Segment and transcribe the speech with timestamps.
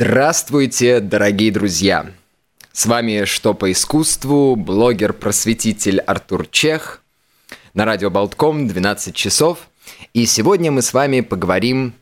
[0.00, 2.12] Здравствуйте, дорогие друзья!
[2.70, 7.02] С вами «Что по искусству» блогер-просветитель Артур Чех
[7.74, 9.68] на радио Болтком 12 часов.
[10.14, 11.94] И сегодня мы с вами поговорим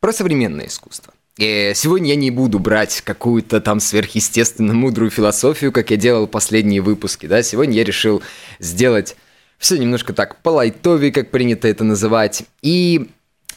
[0.00, 1.12] про современное искусство.
[1.36, 6.80] И сегодня я не буду брать какую-то там сверхъестественно мудрую философию, как я делал последние
[6.80, 7.26] выпуски.
[7.26, 7.42] Да?
[7.42, 8.22] Сегодня я решил
[8.60, 9.14] сделать
[9.58, 12.44] все немножко так по лайтове, как принято это называть.
[12.62, 13.10] И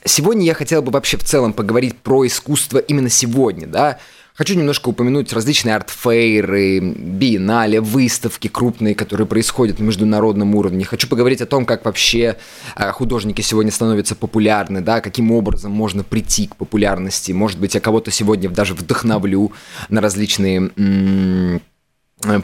[0.06, 4.00] Сегодня я хотел бы вообще в целом поговорить про искусство именно сегодня, да.
[4.36, 10.86] Хочу немножко упомянуть различные артфейры, биеннале, выставки крупные, которые происходят на международном уровне.
[10.86, 12.38] Хочу поговорить о том, как вообще
[12.76, 17.32] э, художники сегодня становятся популярны, да, каким образом можно прийти к популярности.
[17.32, 19.52] Может быть, я кого-то сегодня даже вдохновлю
[19.90, 21.62] на различные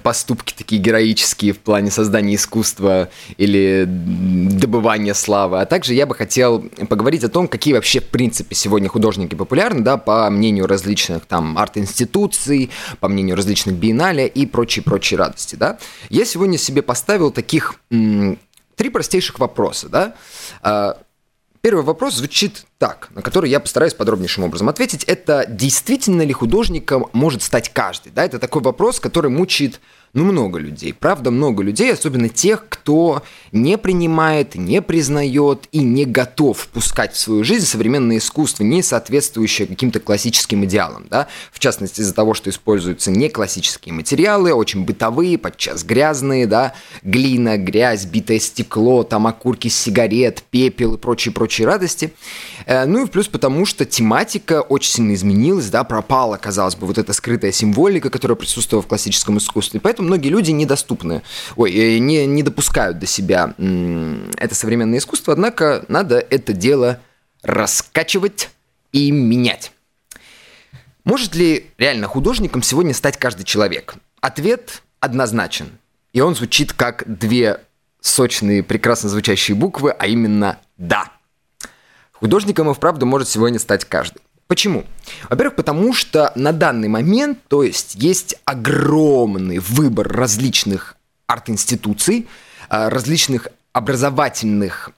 [0.03, 5.61] поступки такие героические в плане создания искусства или добывания славы.
[5.61, 9.81] А также я бы хотел поговорить о том, какие вообще в принципе сегодня художники популярны,
[9.81, 15.77] да, по мнению различных там арт-институций, по мнению различных биеннале и прочие-прочие радости, да.
[16.09, 18.37] Я сегодня себе поставил таких м-
[18.75, 19.87] три простейших вопроса,
[20.61, 20.95] да.
[21.61, 25.03] Первый вопрос звучит так, на который я постараюсь подробнейшим образом ответить.
[25.03, 28.13] Это действительно ли художником может стать каждый?
[28.13, 29.81] Да, это такой вопрос, который мучает
[30.13, 30.93] ну, много людей.
[30.93, 33.21] Правда, много людей, особенно тех, кто
[33.51, 39.67] не принимает, не признает и не готов впускать в свою жизнь современное искусство, не соответствующее
[39.67, 41.05] каким-то классическим идеалам.
[41.09, 41.27] Да?
[41.51, 46.73] В частности, из-за того, что используются не классические материалы, очень бытовые, подчас грязные, да?
[47.03, 52.13] глина, грязь, битое стекло, там окурки сигарет, пепел и прочие-прочие радости.
[52.65, 56.97] Э, ну и плюс потому, что тематика очень сильно изменилась, да, пропала, казалось бы, вот
[56.97, 59.79] эта скрытая символика, которая присутствовала в классическом искусстве.
[59.79, 61.21] Поэтому многие люди недоступны,
[61.55, 63.53] ой, э, не, не допускают до себя
[64.37, 66.99] это современное искусство, однако надо это дело
[67.41, 68.49] раскачивать
[68.91, 69.71] и менять.
[71.03, 73.95] Может ли реально художником сегодня стать каждый человек?
[74.21, 75.69] Ответ однозначен.
[76.13, 77.61] И он звучит как две
[78.01, 81.11] сочные, прекрасно звучащие буквы, а именно «да».
[82.11, 84.21] Художником и вправду может сегодня стать каждый.
[84.49, 84.83] Почему?
[85.29, 90.95] Во-первых, потому что на данный момент, то есть есть огромный выбор различных
[91.27, 92.27] арт-институций,
[92.67, 94.89] а, различных образовательных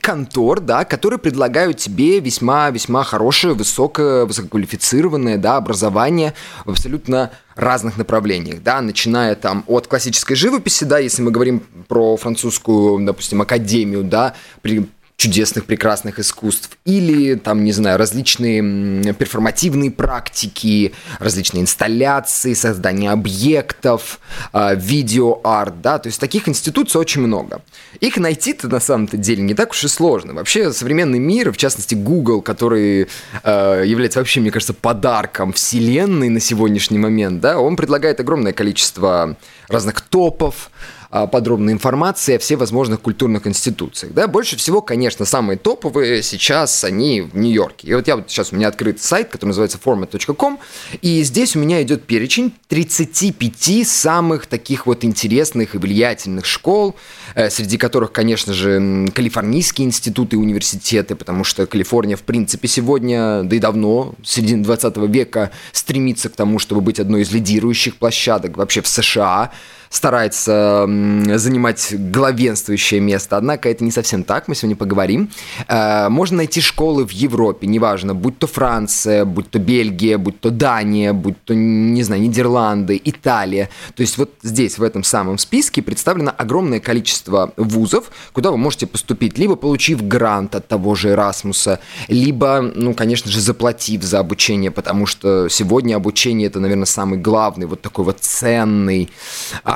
[0.00, 6.32] контор, да, которые предлагают тебе весьма-весьма хорошее, высокое, высококвалифицированное, да, образование
[6.64, 12.16] в абсолютно разных направлениях, да, начиная там от классической живописи, да, если мы говорим про
[12.16, 14.88] французскую, допустим, академию, да, при,
[15.20, 24.18] чудесных, прекрасных искусств, или там, не знаю, различные перформативные практики, различные инсталляции, создание объектов,
[24.54, 27.60] а, видеоарт, да, то есть таких институций очень много.
[28.00, 30.32] Их найти-то на самом-то деле не так уж и сложно.
[30.32, 33.06] Вообще современный мир, в частности Google, который
[33.44, 39.36] э, является вообще, мне кажется, подарком вселенной на сегодняшний момент, да, он предлагает огромное количество
[39.68, 40.70] разных топов,
[41.10, 44.12] подробной информации о всевозможных культурных институциях.
[44.12, 44.28] Да?
[44.28, 47.88] Больше всего, конечно, самые топовые сейчас они в Нью-Йорке.
[47.88, 50.58] И вот я вот сейчас у меня открыт сайт, который называется format.com,
[51.02, 56.94] и здесь у меня идет перечень 35 самых таких вот интересных и влиятельных школ,
[57.34, 63.42] э, среди которых, конечно же, калифорнийские институты и университеты, потому что Калифорния, в принципе, сегодня,
[63.42, 67.96] да и давно, в середине 20 века, стремится к тому, чтобы быть одной из лидирующих
[67.96, 69.50] площадок вообще в США,
[69.90, 73.36] старается занимать главенствующее место.
[73.36, 75.30] Однако это не совсем так, мы сегодня поговорим.
[75.66, 80.50] Э, можно найти школы в Европе, неважно, будь то Франция, будь то Бельгия, будь то
[80.50, 83.68] Дания, будь то, не знаю, Нидерланды, Италия.
[83.96, 88.86] То есть вот здесь, в этом самом списке, представлено огромное количество вузов, куда вы можете
[88.86, 94.70] поступить, либо получив грант от того же Эрасмуса, либо, ну, конечно же, заплатив за обучение,
[94.70, 99.10] потому что сегодня обучение это, наверное, самый главный, вот такой вот ценный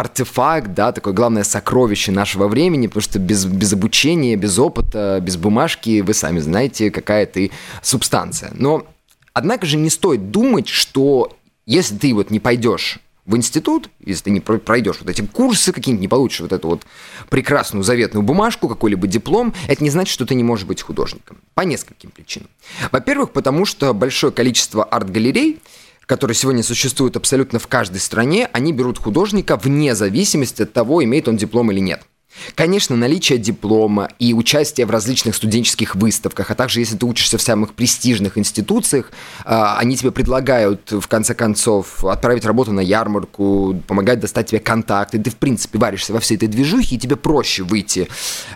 [0.05, 5.37] артефакт, да, такое главное сокровище нашего времени, потому что без, без обучения, без опыта, без
[5.37, 7.51] бумажки вы сами знаете, какая ты
[7.83, 8.51] субстанция.
[8.55, 8.87] Но,
[9.33, 11.35] однако же, не стоит думать, что
[11.65, 16.03] если ты вот не пойдешь в институт, если ты не пройдешь вот эти курсы какие-нибудь,
[16.03, 16.83] не получишь вот эту вот
[17.31, 21.39] прекрасную заветную бумажку, какой-либо диплом, это не значит, что ты не можешь быть художником.
[21.55, 22.51] По нескольким причинам.
[22.93, 25.61] Во-первых, потому что большое количество арт-галерей
[26.07, 31.29] которые сегодня существуют абсолютно в каждой стране, они берут художника вне зависимости от того, имеет
[31.29, 32.03] он диплом или нет.
[32.55, 37.43] Конечно, наличие диплома и участие в различных студенческих выставках, а также если ты учишься в
[37.43, 39.11] самых престижных институциях,
[39.45, 45.19] а, они тебе предлагают, в конце концов, отправить работу на ярмарку, помогать достать тебе контакты.
[45.19, 48.09] Ты, в принципе, варишься во всей этой движухе, и тебе проще выйти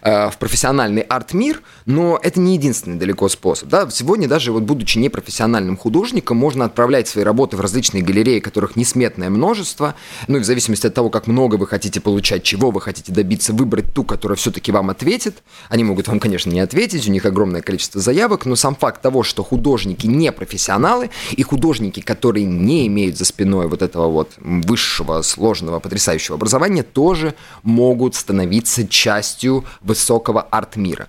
[0.02, 3.68] а, в профессиональный арт-мир, но это не единственный далеко способ.
[3.68, 3.88] Да?
[3.90, 9.30] Сегодня даже вот будучи непрофессиональным художником, можно отправлять свои работы в различные галереи, которых несметное
[9.30, 9.94] множество,
[10.26, 13.52] ну и в зависимости от того, как много вы хотите получать, чего вы хотите добиться,
[13.68, 15.42] выбрать ту, которая все-таки вам ответит.
[15.68, 19.22] Они могут вам, конечно, не ответить, у них огромное количество заявок, но сам факт того,
[19.22, 25.20] что художники не профессионалы и художники, которые не имеют за спиной вот этого вот высшего,
[25.20, 31.08] сложного, потрясающего образования, тоже могут становиться частью высокого арт-мира.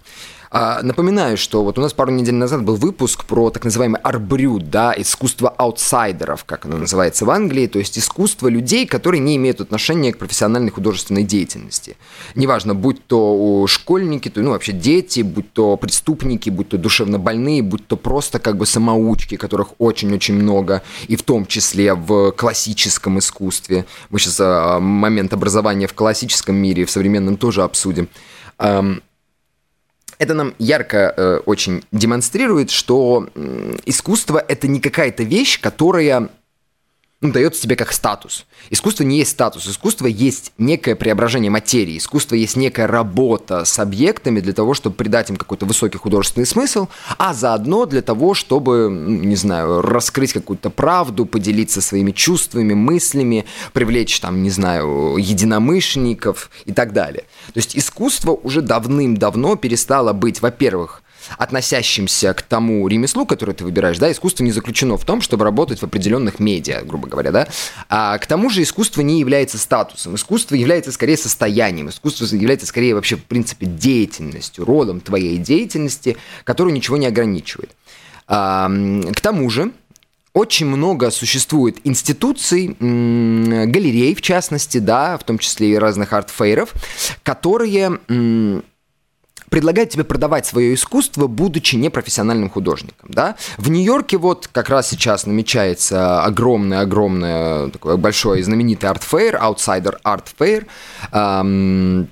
[0.51, 4.69] А, напоминаю, что вот у нас пару недель назад был выпуск про так называемый арбрюд,
[4.71, 9.61] да, искусство аутсайдеров, как оно называется в Англии, то есть искусство людей, которые не имеют
[9.61, 11.97] отношения к профессиональной художественной деятельности.
[12.33, 17.61] Неважно, будь то школьники, то, ну, вообще дети, будь то преступники, будь то душевно больные,
[17.61, 23.19] будь то просто как бы самоучки, которых очень-очень много, и в том числе в классическом
[23.19, 23.85] искусстве.
[24.09, 28.09] Мы сейчас а, момент образования в классическом мире, в современном тоже обсудим.
[30.19, 36.29] Это нам ярко э, очень демонстрирует, что э, искусство это не какая-то вещь, которая
[37.21, 38.45] ну, дается тебе как статус.
[38.69, 44.39] Искусство не есть статус, искусство есть некое преображение материи, искусство есть некая работа с объектами
[44.39, 46.87] для того, чтобы придать им какой-то высокий художественный смысл,
[47.17, 54.19] а заодно для того, чтобы, не знаю, раскрыть какую-то правду, поделиться своими чувствами, мыслями, привлечь
[54.21, 57.25] там, не знаю, единомышленников и так далее.
[57.53, 61.03] То есть искусство уже давным-давно перестало быть, во-первых,
[61.37, 65.79] относящимся к тому ремеслу, которое ты выбираешь, да, искусство не заключено в том, чтобы работать
[65.79, 67.47] в определенных медиа, грубо говоря, да,
[67.89, 72.95] а к тому же искусство не является статусом, искусство является скорее состоянием, искусство является скорее
[72.95, 77.75] вообще, в принципе, деятельностью, родом твоей деятельности, которую ничего не ограничивает.
[78.27, 78.69] А,
[79.15, 79.71] к тому же,
[80.33, 86.73] очень много существует институций, галерей, в частности, да, в том числе и разных арт-фейров,
[87.23, 87.99] которые
[89.49, 93.35] предлагает тебе продавать свое искусство, будучи непрофессиональным художником, да.
[93.57, 100.25] В Нью-Йорке вот как раз сейчас намечается огромный-огромный такой большой знаменитый art fair, Outsider Art
[100.37, 100.65] Fair,
[101.11, 102.09] эм,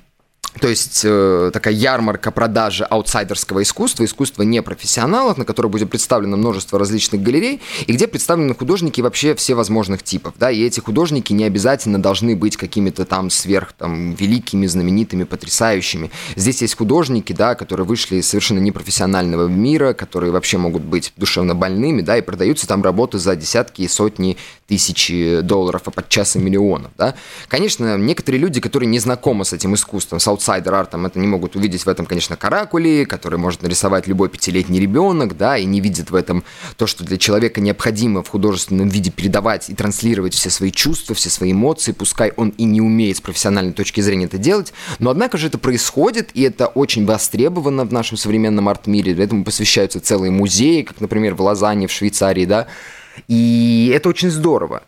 [0.60, 6.80] то есть э, такая ярмарка продажи аутсайдерского искусства, искусства непрофессионалов, на которой будет представлено множество
[6.80, 11.44] различных галерей, и где представлены художники вообще все возможных типов, да, и эти художники не
[11.44, 16.12] обязательно должны быть какими-то там сверх, там, великими, знаменитыми, потрясающими.
[16.36, 21.56] Здесь есть художники, да, которые вышли из совершенно непрофессионального мира, которые вообще могут быть душевно
[21.56, 24.38] больными, да, и продаются там работы за десятки и сотни
[24.68, 25.12] тысяч
[25.44, 27.16] долларов, а подчас и миллионов, да.
[27.48, 31.86] Конечно, некоторые люди, которые не знакомы с этим искусством, с аутсайдер-артом, это не могут увидеть
[31.86, 36.16] в этом, конечно, каракули, который может нарисовать любой пятилетний ребенок, да, и не видит в
[36.16, 36.44] этом
[36.78, 41.30] то, что для человека необходимо в художественном виде передавать и транслировать все свои чувства, все
[41.30, 45.38] свои эмоции, пускай он и не умеет с профессиональной точки зрения это делать, но однако
[45.38, 50.84] же это происходит, и это очень востребовано в нашем современном арт-мире, этому посвящаются целые музеи,
[50.84, 52.68] как, например, в Лозанне, в Швейцарии, да,
[53.28, 54.84] и это очень здорово.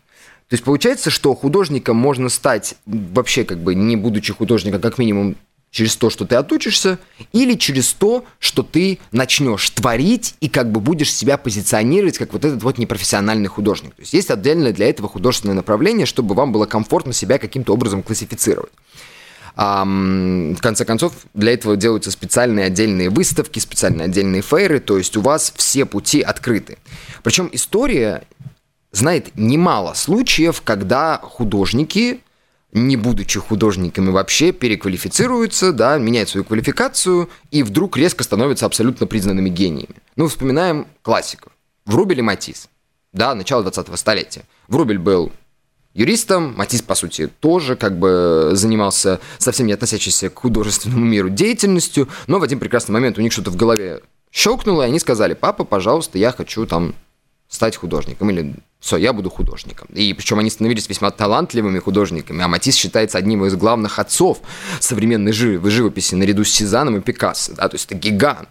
[0.50, 5.36] То есть получается, что художником можно стать вообще как бы не будучи художником, как минимум
[5.72, 7.00] через то, что ты отучишься,
[7.32, 12.44] или через то, что ты начнешь творить и как бы будешь себя позиционировать как вот
[12.46, 13.94] этот вот непрофессиональный художник.
[13.96, 18.04] То есть есть отдельное для этого художественное направление, чтобы вам было комфортно себя каким-то образом
[18.04, 18.72] классифицировать.
[19.56, 25.22] В конце концов, для этого делаются специальные отдельные выставки, специальные отдельные фейры, то есть у
[25.22, 26.78] вас все пути открыты.
[27.24, 28.24] Причем история
[28.92, 32.22] знает немало случаев, когда художники
[32.72, 39.50] не будучи художниками вообще, переквалифицируются, да, меняют свою квалификацию и вдруг резко становятся абсолютно признанными
[39.50, 39.96] гениями.
[40.16, 41.52] Ну, вспоминаем классиков.
[41.86, 42.70] Врубель и Матис,
[43.14, 44.44] да, начало 20-го столетия.
[44.68, 45.32] Врубель был
[45.94, 52.08] юристом, Матис, по сути, тоже как бы занимался совсем не относящейся к художественному миру деятельностью,
[52.28, 55.64] но в один прекрасный момент у них что-то в голове щелкнуло, и они сказали, папа,
[55.64, 56.94] пожалуйста, я хочу там
[57.48, 59.90] стать художником или все, я буду художником.
[59.94, 64.40] И причем они становились весьма талантливыми художниками, а Матис считается одним из главных отцов
[64.80, 68.50] современной живописи наряду с Сезаном и Пикассо, да, то есть это гигант.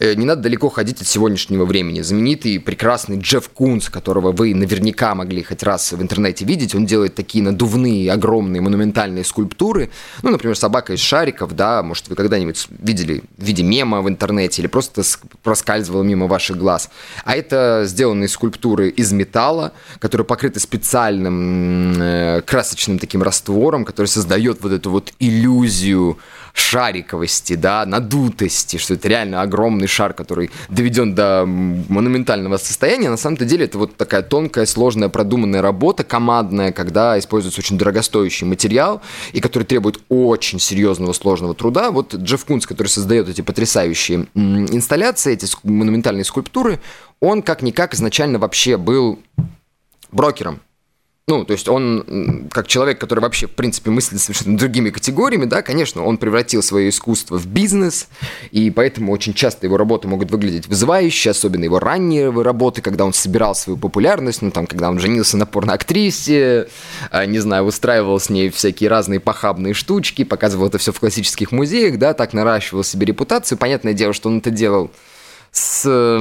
[0.00, 2.00] Э, не надо далеко ходить от сегодняшнего времени.
[2.00, 7.14] Знаменитый прекрасный Джефф Кунс, которого вы наверняка могли хоть раз в интернете видеть, он делает
[7.14, 9.90] такие надувные, огромные, монументальные скульптуры.
[10.22, 14.62] Ну, например, собака из шариков, да, может, вы когда-нибудь видели в виде мема в интернете
[14.62, 15.02] или просто
[15.42, 16.90] проскальзывала мимо ваших глаз.
[17.24, 24.06] А это сделанные скульптуры из металла, зеркала, которые покрыты специальным э, красочным таким раствором, который
[24.06, 26.18] создает вот эту вот иллюзию
[26.54, 33.10] шариковости, да, надутости, что это реально огромный шар, который доведен до монументального состояния.
[33.10, 38.46] На самом-то деле это вот такая тонкая, сложная, продуманная работа, командная, когда используется очень дорогостоящий
[38.46, 41.90] материал, и который требует очень серьезного, сложного труда.
[41.90, 46.80] Вот Джефф Кунц, который создает эти потрясающие инсталляции, эти монументальные скульптуры,
[47.20, 49.18] он как-никак изначально вообще был
[50.10, 50.60] брокером.
[51.28, 55.60] Ну, то есть он, как человек, который вообще, в принципе, мыслит совершенно другими категориями, да,
[55.60, 58.08] конечно, он превратил свое искусство в бизнес,
[58.50, 63.12] и поэтому очень часто его работы могут выглядеть вызывающе, особенно его ранние работы, когда он
[63.12, 66.68] собирал свою популярность, ну, там, когда он женился на порноактрисе,
[67.10, 71.52] а, не знаю, устраивал с ней всякие разные похабные штучки, показывал это все в классических
[71.52, 73.58] музеях, да, так наращивал себе репутацию.
[73.58, 74.90] Понятное дело, что он это делал
[75.58, 76.18] с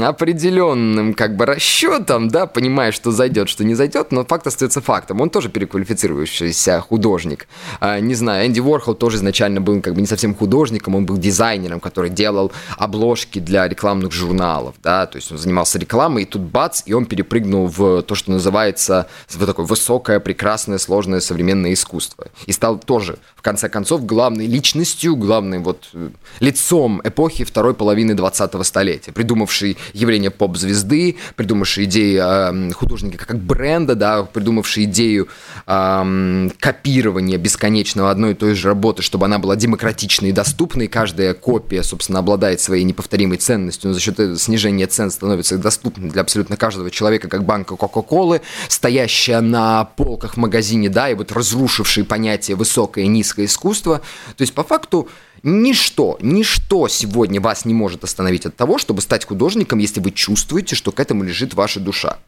[0.00, 5.20] определенным как бы расчетом, да, понимая, что зайдет, что не зайдет, но факт остается фактом.
[5.20, 7.48] Он тоже переквалифицирующийся художник.
[7.80, 11.18] А, не знаю, Энди Уорхол тоже изначально был как бы не совсем художником, он был
[11.18, 16.42] дизайнером, который делал обложки для рекламных журналов, да, то есть он занимался рекламой, и тут
[16.42, 22.26] бац, и он перепрыгнул в то, что называется вот такое высокое, прекрасное, сложное современное искусство.
[22.46, 26.10] И стал тоже, в конце концов, главной личностью, главным вот э,
[26.40, 33.38] лицом эпохи второй половины половины 20-го столетия, придумавший явление поп-звезды, придумавший идею э, художника как
[33.38, 35.28] бренда, да, придумавший идею
[35.66, 40.88] э, копирования бесконечного одной и той же работы, чтобы она была демократичной и доступной.
[40.88, 46.22] Каждая копия, собственно, обладает своей неповторимой ценностью, но за счет снижения цен становится доступной для
[46.22, 52.04] абсолютно каждого человека, как банка Кока-Колы, стоящая на полках в магазине, да, и вот разрушивший
[52.04, 54.00] понятие высокое и низкое искусство.
[54.36, 55.08] То есть, по факту,
[55.42, 60.76] Ничто, ничто сегодня вас не может остановить от того, чтобы стать художником, если вы чувствуете,
[60.76, 62.18] что к этому лежит ваша душа.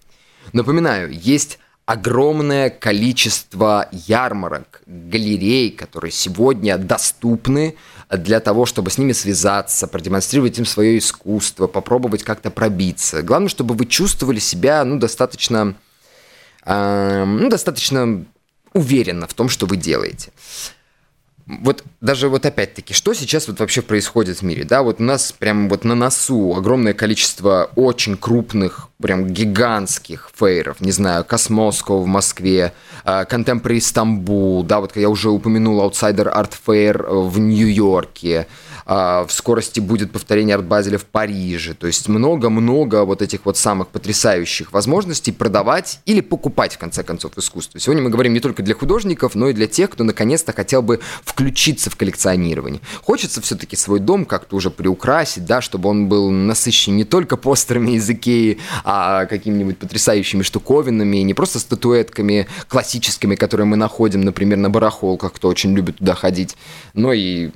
[0.52, 7.76] Напоминаю, есть огромное количество ярмарок, галерей, которые сегодня доступны
[8.11, 13.23] для того, чтобы с ними связаться, продемонстрировать им свое искусство, попробовать как-то пробиться.
[13.23, 15.76] Главное, чтобы вы чувствовали себя ну, достаточно,
[16.64, 18.25] э, ну, достаточно
[18.73, 20.33] уверенно в том, что вы делаете
[21.47, 25.31] вот даже вот опять-таки, что сейчас вот вообще происходит в мире, да, вот у нас
[25.33, 32.07] прям вот на носу огромное количество очень крупных, прям гигантских фейров, не знаю, Космоско в
[32.07, 32.73] Москве,
[33.05, 38.47] Contemporary Стамбул, да, вот я уже упомянул Outsider Art Fair в Нью-Йорке,
[38.87, 41.75] а, в скорости будет повторение арт-базеля в Париже.
[41.75, 47.37] То есть много-много вот этих вот самых потрясающих возможностей продавать или покупать, в конце концов,
[47.38, 47.81] искусство.
[47.81, 51.00] Сегодня мы говорим не только для художников, но и для тех, кто наконец-то хотел бы
[51.25, 52.81] включиться в коллекционирование.
[53.03, 57.93] Хочется все-таки свой дом как-то уже приукрасить, да, чтобы он был насыщен не только постерами
[57.93, 64.71] из Икеи, а какими-нибудь потрясающими штуковинами, не просто статуэтками классическими, которые мы находим, например, на
[64.71, 66.57] барахолках, кто очень любит туда ходить,
[66.95, 67.50] но и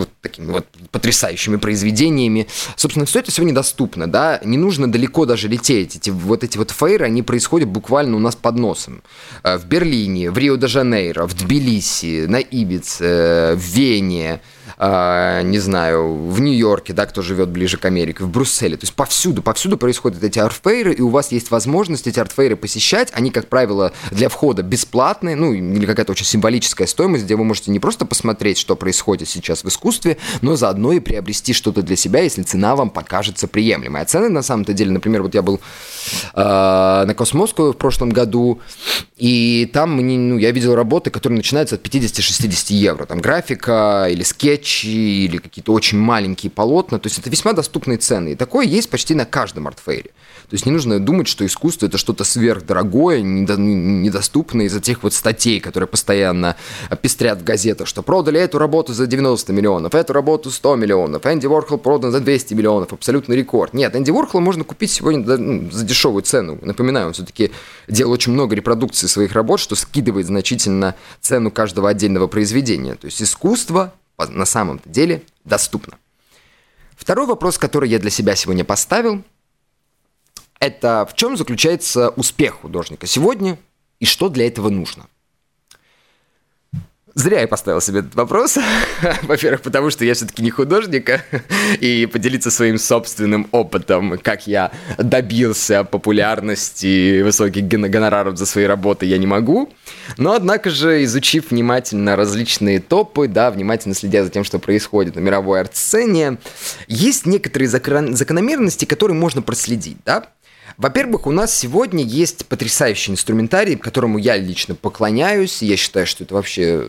[0.00, 2.46] вот такими вот потрясающими произведениями.
[2.76, 5.96] Собственно, все это сегодня доступно, да, не нужно далеко даже лететь.
[5.96, 9.02] Эти, вот эти вот фейры, они происходят буквально у нас под носом.
[9.42, 14.40] Э, в Берлине, в Рио-де-Жанейро, в Тбилиси, на Ибице, э, в Вене,
[14.78, 18.76] э, не знаю, в Нью-Йорке, да, кто живет ближе к Америке, в Брюсселе.
[18.76, 23.10] То есть повсюду, повсюду происходят эти артфейры, и у вас есть возможность эти артфейры посещать.
[23.12, 27.70] Они, как правило, для входа бесплатные, ну, или какая-то очень символическая стоимость, где вы можете
[27.70, 32.20] не просто посмотреть, что происходит сейчас в искусстве, но заодно и приобрести что-то для себя,
[32.22, 34.02] если цена вам покажется приемлемой.
[34.02, 35.60] А цены, на самом-то деле, например, вот я был
[36.34, 36.40] э,
[37.06, 38.60] на Космоску в прошлом году,
[39.16, 43.06] и там мне, ну, я видел работы, которые начинаются от 50-60 евро.
[43.06, 44.22] Там графика или
[44.60, 46.98] скетчи, или какие-то очень маленькие полотна.
[46.98, 48.30] То есть это весьма доступные цены.
[48.30, 50.10] И такое есть почти на каждом артфейре.
[50.48, 55.60] То есть не нужно думать, что искусство это что-то сверхдорогое, недоступное из-за тех вот статей,
[55.60, 56.56] которые постоянно
[57.02, 61.46] пестрят в газетах, что продали эту работу за 90 миллионов, эту работу 100 миллионов, Энди
[61.46, 63.74] Уорхол продан за 200 миллионов, абсолютный рекорд.
[63.74, 66.58] Нет, Энди Уорхола можно купить сегодня ну, за дешевую цену.
[66.62, 67.52] Напоминаю, он все-таки
[67.86, 72.96] делал очень много репродукций своих работ, что скидывает значительно цену каждого отдельного произведения.
[72.96, 73.92] То есть искусство
[74.28, 75.98] на самом деле доступно.
[76.96, 79.22] Второй вопрос, который я для себя сегодня поставил,
[80.58, 83.58] это в чем заключается успех художника сегодня
[83.98, 85.06] и что для этого нужно.
[87.14, 88.58] Зря я поставил себе этот вопрос.
[89.22, 91.10] Во-первых, потому что я все-таки не художник,
[91.80, 99.18] и поделиться своим собственным опытом, как я добился популярности высоких гонораров за свои работы, я
[99.18, 99.72] не могу.
[100.16, 105.20] Но, однако же, изучив внимательно различные топы, да, внимательно следя за тем, что происходит на
[105.20, 106.38] мировой арт-сцене,
[106.86, 110.26] есть некоторые закономерности, которые можно проследить, да.
[110.76, 115.62] Во-первых, у нас сегодня есть потрясающий инструментарий, которому я лично поклоняюсь.
[115.62, 116.84] Я считаю, что это вообще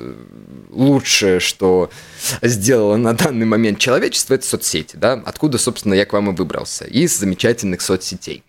[0.69, 1.89] лучшее, что
[2.41, 4.95] сделало на данный момент человечество, это соцсети.
[4.95, 5.21] Да?
[5.25, 6.85] Откуда, собственно, я к вам и выбрался.
[6.85, 8.43] Из замечательных соцсетей.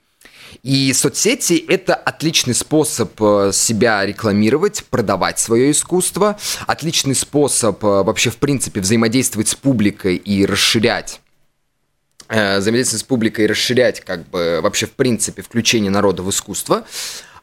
[0.62, 8.30] И соцсети– это отличный способ э, себя рекламировать, продавать свое искусство, отличный способ э, вообще,
[8.30, 11.31] в принципе, взаимодействовать с публикой и расширять э,
[12.32, 16.84] взаимодействовать с публикой и расширять, как бы, вообще, в принципе, включение народа в искусство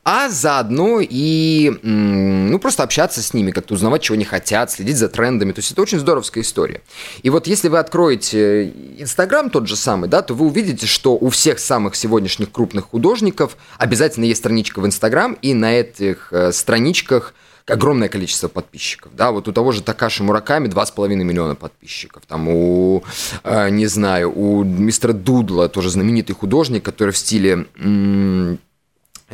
[0.03, 5.09] а заодно и, ну, просто общаться с ними, как-то узнавать, чего они хотят, следить за
[5.09, 5.51] трендами.
[5.51, 6.81] То есть это очень здоровская история.
[7.21, 11.29] И вот если вы откроете Инстаграм тот же самый, да, то вы увидите, что у
[11.29, 17.33] всех самых сегодняшних крупных художников обязательно есть страничка в Инстаграм, и на этих э, страничках
[17.69, 23.03] огромное количество подписчиков, да, вот у того же Такаши Мураками 2,5 миллиона подписчиков, там у,
[23.43, 27.67] э, не знаю, у мистера Дудла, тоже знаменитый художник, который в стиле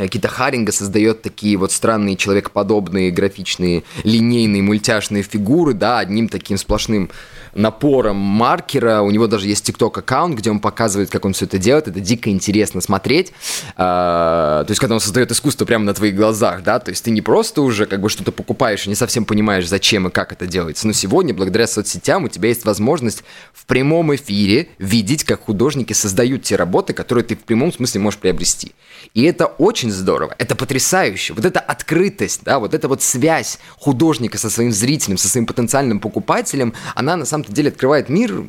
[0.09, 7.09] Кита Харинга создает такие вот странные человекоподобные графичные линейные мультяшные фигуры, да, одним таким сплошным
[7.55, 9.01] напором маркера.
[9.01, 11.87] У него даже есть TikTok аккаунт, где он показывает, как он все это делает.
[11.87, 13.31] Это дико интересно смотреть.
[13.77, 17.11] А, то есть, когда он создает искусство прямо на твоих глазах, да, то есть ты
[17.11, 20.45] не просто уже как бы что-то покупаешь и не совсем понимаешь, зачем и как это
[20.45, 20.85] делается.
[20.85, 23.23] Но сегодня, благодаря соцсетям, у тебя есть возможность
[23.53, 28.19] в прямом эфире видеть, как художники создают те работы, которые ты в прямом смысле можешь
[28.19, 28.73] приобрести.
[29.13, 31.34] И это очень здорово, это потрясающе.
[31.34, 36.00] Вот эта открытость, да, вот эта вот связь художника со своим зрителем, со своим потенциальным
[36.00, 38.44] покупателем, она на самом самом-то деле открывает мир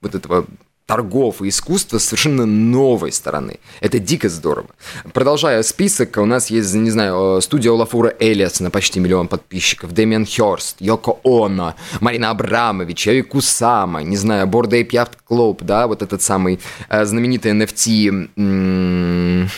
[0.00, 0.46] вот этого
[0.86, 3.58] торгов и искусства с совершенно новой стороны.
[3.80, 4.68] Это дико здорово.
[5.12, 10.26] Продолжая список, у нас есть, не знаю, студия Олафура Элиас на почти миллион подписчиков, Дэмиан
[10.26, 16.02] Хёрст, Йоко Оно, Марина Абрамович, Йои Кусама, не знаю, Борда и Пьяфт Клоп, да, вот
[16.02, 18.30] этот самый э, знаменитый NFT,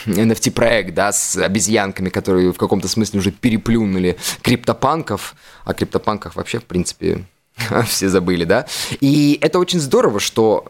[0.07, 6.61] NFT проект, да, с обезьянками, которые в каком-то смысле уже переплюнули криптопанков, а криптопанках вообще,
[6.61, 7.25] в принципе,
[7.87, 8.67] все забыли, да?
[9.01, 10.67] И это очень здорово, что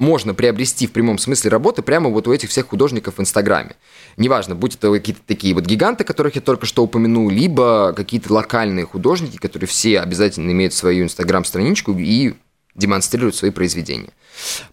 [0.00, 3.76] можно приобрести в прямом смысле работы прямо вот у этих всех художников в Инстаграме.
[4.16, 8.86] Неважно, будь это какие-то такие вот гиганты, которых я только что упомянул, либо какие-то локальные
[8.86, 12.34] художники, которые все обязательно имеют свою Инстаграм-страничку и
[12.74, 14.10] демонстрируют свои произведения.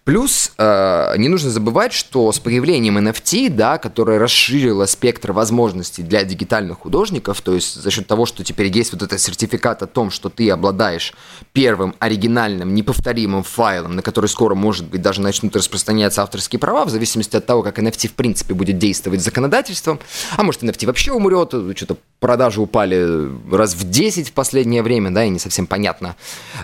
[0.04, 6.24] Плюс э, не нужно забывать, что с появлением NFT, да, которое расширило спектр возможностей для
[6.24, 10.10] дигитальных художников, то есть за счет того, что теперь есть вот этот сертификат о том,
[10.10, 11.14] что ты обладаешь
[11.52, 16.90] первым оригинальным, неповторимым файлом, на который скоро, может быть, даже начнут распространяться авторские права, в
[16.90, 20.00] зависимости от того, как NFT в принципе будет действовать законодательством,
[20.36, 25.24] а может NFT вообще умрет, что-то продажи упали раз в 10 в последнее время, да,
[25.24, 26.16] и не совсем понятно,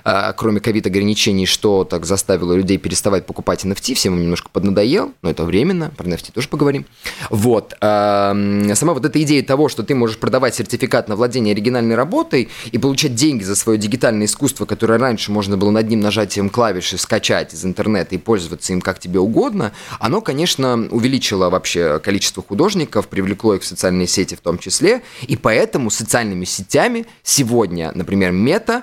[0.05, 5.44] э, кроме ковид-ограничений, что так заставило людей переставать покупать NFT, всем немножко поднадоел, но это
[5.44, 6.84] временно, про NFT тоже поговорим.
[7.30, 7.74] Вот.
[7.80, 12.48] Эм, сама вот эта идея того, что ты можешь продавать сертификат на владение оригинальной работой
[12.72, 16.98] и получать деньги за свое дигитальное искусство, которое раньше можно было над ним нажатием клавиши
[16.98, 23.08] скачать из интернета и пользоваться им как тебе угодно, оно, конечно, увеличило вообще количество художников,
[23.08, 28.82] привлекло их в социальные сети в том числе, и поэтому социальными сетями сегодня, например, Мета,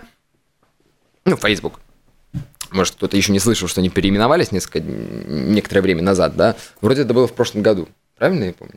[1.26, 1.81] ну, Facebook,
[2.72, 6.56] может, кто-то еще не слышал, что они переименовались несколько, некоторое время назад, да?
[6.82, 7.88] Вроде это было в прошлом году.
[8.18, 8.76] Правильно я помню?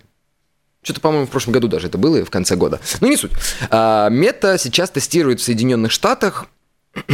[0.83, 2.81] Что-то, по-моему, в прошлом году даже это было, и в конце года.
[3.01, 3.33] Ну, не суть.
[3.71, 6.47] А, мета сейчас тестирует в Соединенных Штатах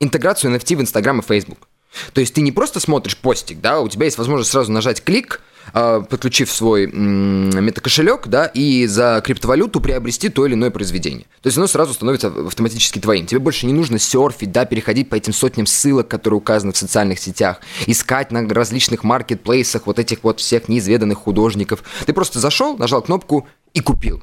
[0.00, 1.68] интеграцию NFT в Instagram и Facebook.
[2.12, 5.40] То есть ты не просто смотришь постик, да, у тебя есть возможность сразу нажать клик,
[5.72, 11.26] подключив свой метакошелек, да, и за криптовалюту приобрести то или иное произведение.
[11.40, 13.26] То есть оно сразу становится автоматически твоим.
[13.26, 17.18] Тебе больше не нужно серфить, да, переходить по этим сотням ссылок, которые указаны в социальных
[17.18, 21.82] сетях, искать на различных маркетплейсах вот этих вот всех неизведанных художников.
[22.06, 24.22] Ты просто зашел, нажал кнопку и купил.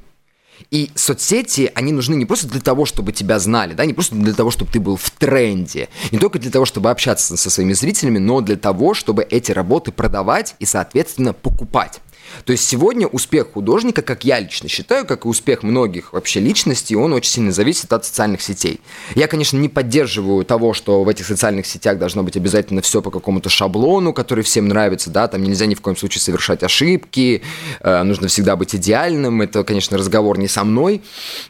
[0.71, 4.33] И соцсети, они нужны не просто для того, чтобы тебя знали, да, не просто для
[4.33, 8.17] того, чтобы ты был в тренде, не только для того, чтобы общаться со своими зрителями,
[8.17, 12.01] но для того, чтобы эти работы продавать и, соответственно, покупать.
[12.45, 16.95] То есть сегодня успех художника, как я лично считаю, как и успех многих вообще личностей,
[16.95, 18.79] он очень сильно зависит от социальных сетей.
[19.15, 23.11] Я, конечно, не поддерживаю того, что в этих социальных сетях должно быть обязательно все по
[23.11, 27.41] какому-то шаблону, который всем нравится, да, там нельзя ни в коем случае совершать ошибки,
[27.81, 29.41] э, нужно всегда быть идеальным.
[29.41, 31.01] Это, конечно, разговор не со мной,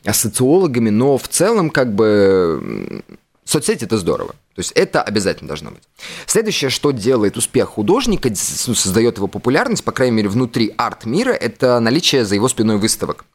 [0.06, 3.04] а с социологами, но в целом как бы
[3.50, 4.34] Соцсети это здорово.
[4.54, 5.82] То есть это обязательно должно быть.
[6.28, 12.26] Следующее, что делает успех художника, создает его популярность, по крайней мере, внутри арт-мира, это наличие
[12.26, 13.26] за его спиной выставок.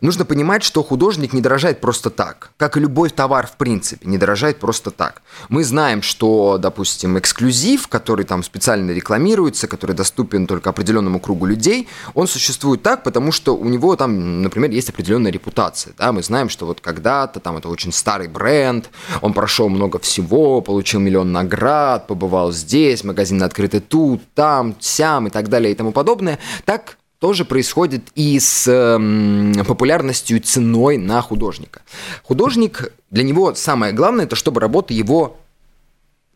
[0.00, 4.18] Нужно понимать, что художник не дорожает просто так, как и любой товар в принципе, не
[4.18, 5.22] дорожает просто так.
[5.48, 11.88] Мы знаем, что, допустим, эксклюзив, который там специально рекламируется, который доступен только определенному кругу людей,
[12.14, 15.94] он существует так, потому что у него там, например, есть определенная репутация.
[15.98, 16.12] Да?
[16.12, 18.90] Мы знаем, что вот когда-то там это очень старый бренд,
[19.22, 25.30] он прошел много всего, получил миллион наград, побывал здесь, магазин открытый тут, там, сям и
[25.30, 26.38] так далее и тому подобное.
[26.64, 31.82] Так тоже происходит и с э, популярностью ценой на художника.
[32.22, 35.36] Художник, для него самое главное, это чтобы работы его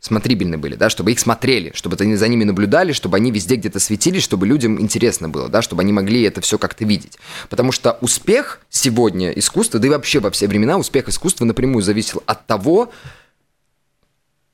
[0.01, 4.25] смотрибельны были, да, чтобы их смотрели, чтобы за ними наблюдали, чтобы они везде где-то светились,
[4.25, 7.19] чтобы людям интересно было, да, чтобы они могли это все как-то видеть.
[7.49, 12.21] Потому что успех сегодня искусства, да и вообще во все времена успех искусства напрямую зависел
[12.27, 12.91] от того,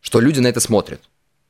[0.03, 1.01] что люди на это смотрят.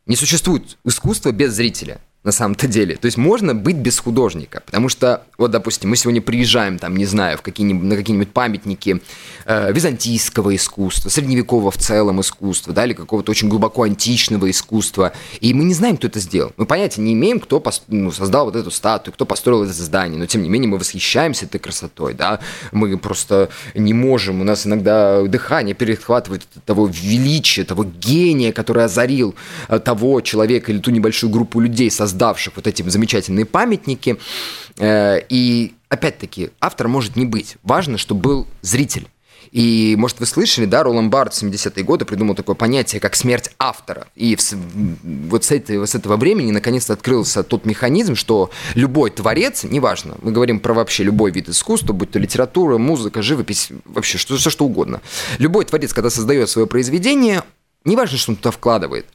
[0.07, 2.97] Не существует искусства без зрителя на самом-то деле.
[2.97, 7.07] То есть можно быть без художника, потому что, вот, допустим, мы сегодня приезжаем, там, не
[7.07, 9.01] знаю, в какие-нибудь, на какие-нибудь памятники
[9.45, 15.55] э, византийского искусства, средневекового в целом искусства, да, или какого-то очень глубоко античного искусства, и
[15.55, 16.53] мы не знаем, кто это сделал.
[16.57, 20.19] Мы понятия не имеем, кто пос, ну, создал вот эту статую, кто построил это здание,
[20.19, 22.41] но, тем не менее, мы восхищаемся этой красотой, да,
[22.73, 29.37] мы просто не можем, у нас иногда дыхание перехватывает того величия, того гения, который озарил
[29.69, 34.16] э, того человека или ту небольшую группу людей, создал создавших вот эти замечательные памятники.
[34.79, 37.57] Э, и опять-таки, автор может не быть.
[37.62, 39.09] Важно, чтобы был зритель.
[39.52, 43.50] И, может, вы слышали, да, Ролан Барт в 70-е годы придумал такое понятие, как смерть
[43.59, 44.09] автора.
[44.16, 44.42] И в,
[45.31, 50.33] вот с, этой, с этого времени наконец-то открылся тот механизм, что любой творец, неважно, мы
[50.33, 54.64] говорим про вообще любой вид искусства, будь то литература, музыка, живопись, вообще что, все что
[54.64, 55.00] угодно.
[55.38, 57.42] Любой творец, когда создает свое произведение,
[57.85, 59.07] неважно, что он туда вкладывает,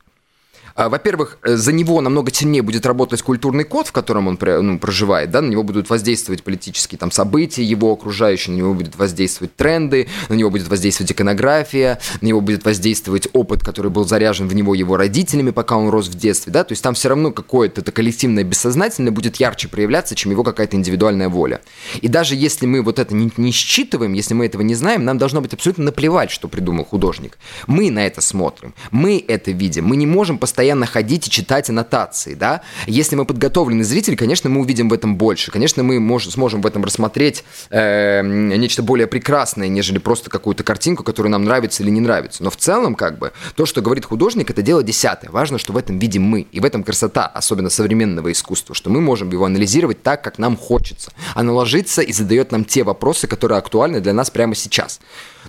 [0.76, 5.32] во-первых, э, за него намного сильнее будет работать культурный код, в котором он ну, проживает,
[5.32, 10.08] да, на него будут воздействовать политические там события, его окружающие, на него будут воздействовать тренды,
[10.30, 14.74] на него будет воздействовать иконография, на него будет воздействовать опыт, который был заряжен в него
[14.74, 17.92] его родителями, пока он рос в детстве, да, то есть там все равно какое-то это
[17.92, 21.62] коллективное бессознательное будет ярче проявляться, чем его какая-то индивидуальная воля.
[22.02, 25.18] И даже если мы вот это не, не считываем, если мы этого не знаем, нам
[25.18, 27.38] должно быть абсолютно наплевать, что придумал художник.
[27.68, 31.70] Мы на это смотрим, мы это видим, мы не можем постоянно постоянно ходить и читать
[31.72, 32.62] аннотации, да.
[32.86, 35.50] Если мы подготовленный зритель, конечно, мы увидим в этом больше.
[35.50, 41.04] Конечно, мы мож, сможем в этом рассмотреть э, нечто более прекрасное, нежели просто какую-то картинку,
[41.04, 42.44] которая нам нравится или не нравится.
[42.44, 45.32] Но в целом, как бы, то, что говорит художник, это дело десятое.
[45.32, 46.42] Важно, что в этом видим мы.
[46.42, 50.56] И в этом красота, особенно современного искусства, что мы можем его анализировать так, как нам
[50.56, 51.12] хочется.
[51.34, 55.00] Она ложится и задает нам те вопросы, которые актуальны для нас прямо сейчас.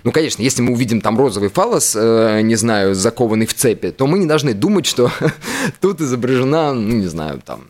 [0.03, 4.07] Ну, конечно, если мы увидим там розовый фалос, э, не знаю, закованный в цепи, то
[4.07, 5.11] мы не должны думать, что
[5.81, 7.61] тут изображена, ну, не знаю, там,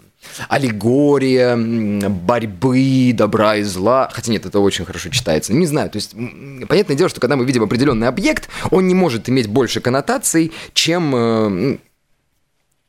[0.47, 1.55] аллегория
[2.09, 4.09] борьбы добра и зла.
[4.11, 5.53] Хотя нет, это очень хорошо читается.
[5.53, 6.15] Не знаю, то есть,
[6.67, 11.15] понятное дело, что когда мы видим определенный объект, он не может иметь больше коннотаций, чем
[11.15, 11.77] э,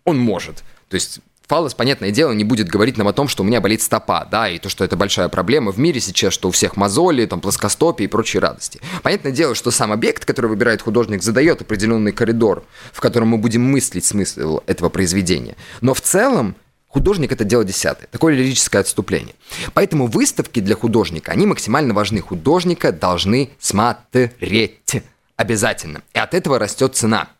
[0.04, 0.64] он может.
[0.88, 3.82] То есть Фалос, понятное дело, не будет говорить нам о том, что у меня болит
[3.82, 7.26] стопа, да, и то, что это большая проблема в мире сейчас, что у всех мозоли,
[7.26, 8.80] там, плоскостопие и прочие радости.
[9.02, 13.62] Понятное дело, что сам объект, который выбирает художник, задает определенный коридор, в котором мы будем
[13.62, 15.56] мыслить смысл этого произведения.
[15.80, 16.56] Но в целом,
[16.94, 19.34] Художник это дело десятое, такое лирическое отступление.
[19.72, 22.20] Поэтому выставки для художника, они максимально важны.
[22.20, 25.02] Художника должны смотреть
[25.34, 26.02] обязательно.
[26.14, 27.30] И от этого растет цена.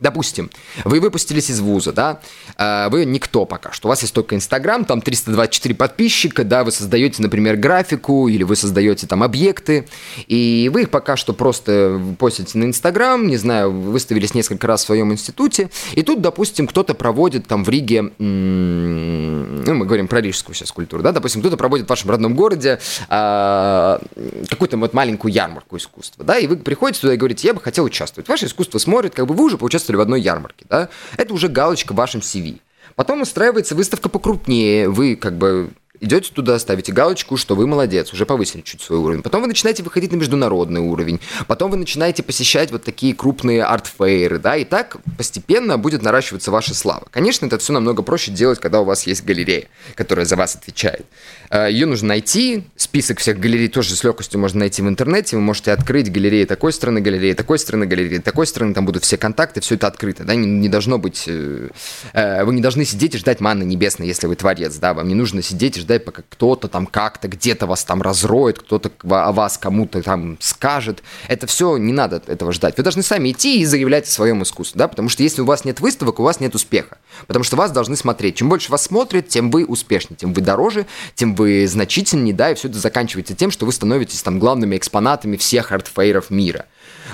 [0.00, 0.50] Допустим,
[0.84, 2.20] вы выпустились из вуза, да,
[2.56, 6.72] а, вы никто пока что, у вас есть только Инстаграм, там 324 подписчика, да, вы
[6.72, 9.86] создаете, например, графику или вы создаете там объекты,
[10.26, 14.86] и вы их пока что просто постите на Инстаграм, не знаю, выставились несколько раз в
[14.86, 20.54] своем институте, и тут, допустим, кто-то проводит там в Риге, ну, мы говорим про рижскую
[20.54, 24.00] сейчас культуру, да, допустим, кто-то проводит в вашем родном городе а,
[24.48, 27.84] какую-то вот маленькую ярмарку искусства, да, и вы приходите туда и говорите, я бы хотел
[27.84, 28.28] участвовать.
[28.28, 31.48] Ваше искусство смотрит, как бы вы уже поучаствовали участвовали в одной ярмарке, да, это уже
[31.48, 32.60] галочка в вашем CV.
[32.94, 35.70] Потом устраивается выставка покрупнее, вы как бы
[36.00, 39.22] идете туда, ставите галочку, что вы молодец, уже повысили чуть свой уровень.
[39.22, 41.20] Потом вы начинаете выходить на международный уровень.
[41.46, 46.74] Потом вы начинаете посещать вот такие крупные арт-фейры, да, и так постепенно будет наращиваться ваша
[46.74, 47.06] слава.
[47.10, 51.06] Конечно, это все намного проще делать, когда у вас есть галерея, которая за вас отвечает.
[51.50, 55.42] Э, Ее нужно найти, список всех галерей тоже с легкостью можно найти в интернете, вы
[55.42, 59.60] можете открыть галереи такой страны, галереи такой страны, галереи такой страны, там будут все контакты,
[59.60, 61.68] все это открыто, да, не, не должно быть, э,
[62.12, 65.14] э, вы не должны сидеть и ждать манны небесной, если вы творец, да, вам не
[65.14, 69.32] нужно сидеть и ждать ожидать, пока кто-то там как-то где-то вас там разроет, кто-то о
[69.32, 71.02] вас кому-то там скажет.
[71.28, 72.76] Это все, не надо этого ждать.
[72.76, 75.64] Вы должны сами идти и заявлять о своем искусстве, да, потому что если у вас
[75.64, 76.98] нет выставок, у вас нет успеха.
[77.26, 78.36] Потому что вас должны смотреть.
[78.36, 82.54] Чем больше вас смотрят, тем вы успешнее, тем вы дороже, тем вы значительнее, да, и
[82.54, 86.66] все это заканчивается тем, что вы становитесь там главными экспонатами всех артфейров мира.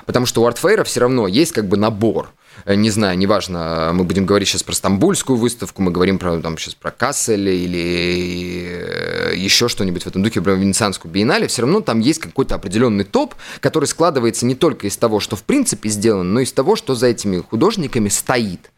[0.05, 2.33] Потому что у артфейра все равно есть как бы набор–
[2.67, 6.75] не знаю, неважно, мы будем говорить сейчас про Стамбульскую выставку, мы говорим про, там, сейчас
[6.75, 12.01] про Кассель или э, еще что-нибудь в этом духе, про Венецианскую биеннале, все равно там
[12.01, 16.41] есть какой-то определенный топ, который складывается не только из того, что в принципе сделано, но
[16.41, 18.71] и из того, что за этими художниками стоит.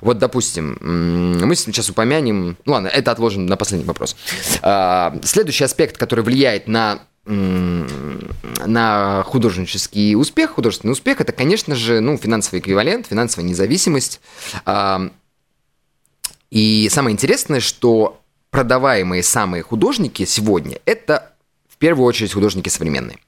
[0.00, 2.56] Вот, допустим, мы сейчас упомянем...
[2.64, 4.16] Ну ладно, это отложим на последний вопрос.
[4.62, 10.52] А, следующий аспект, который влияет на на художнический успех.
[10.52, 14.20] Художественный успех– это, конечно же, ну, финансовый эквивалент, финансовая независимость.
[16.50, 21.34] И самое интересное, что продаваемые самые художники сегодня– это
[21.68, 23.18] в первую очередь художники современные.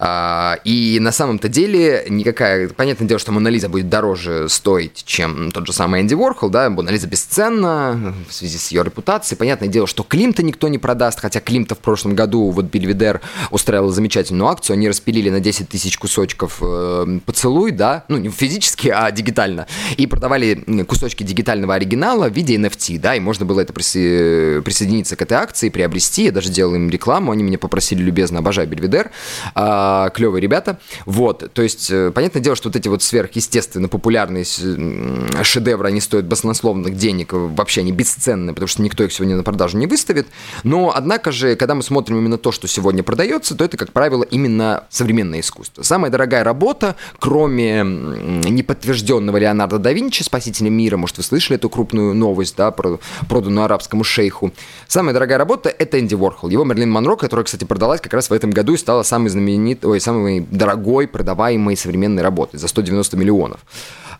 [0.00, 2.68] А, и на самом-то деле никакая...
[2.68, 7.08] Понятное дело, что Монолиза будет дороже стоить, чем тот же самый Энди Уорхол, да, Монолиза
[7.08, 9.36] бесценна в связи с ее репутацией.
[9.36, 13.90] Понятное дело, что Климта никто не продаст, хотя Климта в прошлом году, вот Бельведер устраивал
[13.90, 19.10] замечательную акцию, они распилили на 10 тысяч кусочков э, поцелуй, да, ну не физически, а
[19.10, 24.62] дигитально, и продавали кусочки дигитального оригинала в виде NFT, да, и можно было это присо...
[24.62, 28.68] присоединиться к этой акции, приобрести, я даже делал им рекламу, они меня попросили любезно, обожаю
[28.68, 29.10] Бельведер,
[29.56, 30.78] а, а, клевые ребята.
[31.06, 36.26] Вот, то есть, э, понятное дело, что вот эти вот сверхъестественно популярные шедевры, они стоят
[36.26, 40.26] баснословных денег, вообще они бесценны, потому что никто их сегодня на продажу не выставит.
[40.62, 44.24] Но, однако же, когда мы смотрим именно то, что сегодня продается, то это, как правило,
[44.24, 45.82] именно современное искусство.
[45.82, 52.14] Самая дорогая работа, кроме неподтвержденного Леонардо да Винчи, спасителя мира, может, вы слышали эту крупную
[52.14, 54.52] новость, да, про проданную арабскому шейху.
[54.86, 56.50] Самая дорогая работа— это Энди Уорхол.
[56.50, 59.77] Его Мерлин Монро, которая, кстати, продалась как раз в этом году и стала самой знаменитой
[59.82, 63.60] ой, самой дорогой продаваемой современной работы за 190 миллионов.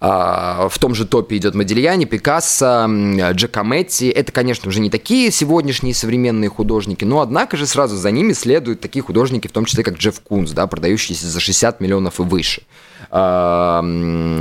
[0.00, 2.86] А, в том же топе идет Модильяни, Пикассо,
[3.32, 4.04] Джакометти.
[4.06, 8.80] Это, конечно, уже не такие сегодняшние современные художники, но, однако же, сразу за ними следуют
[8.80, 12.62] такие художники, в том числе, как Джефф Кунс, да, продающиеся за 60 миллионов и выше.
[13.10, 14.38] Эм,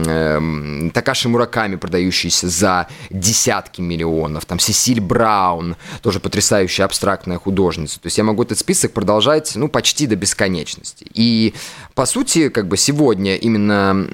[0.94, 8.00] Такаши Мураками, продающийся за десятки миллионов, там Сесиль Браун, тоже потрясающая абстрактная художница.
[8.00, 11.06] То есть я могу этот список продолжать, ну, почти до бесконечности.
[11.14, 11.54] И,
[11.96, 14.06] по сути, как бы сегодня именно,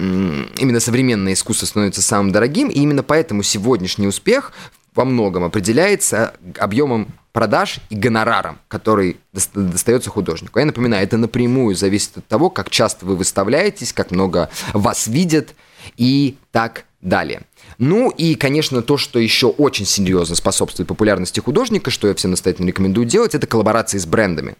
[0.58, 4.52] именно современное искусство становится самым дорогим, и именно поэтому сегодняшний успех
[4.94, 10.60] во многом определяется объемом продаж и гонораром, который достается художнику.
[10.60, 15.54] Я напоминаю, это напрямую зависит от того, как часто вы выставляетесь, как много вас видят
[15.96, 17.42] и так далее.
[17.78, 22.68] Ну и, конечно, то, что еще очень серьезно способствует популярности художника, что я всем настоятельно
[22.68, 24.54] рекомендую делать, это коллаборации с брендами.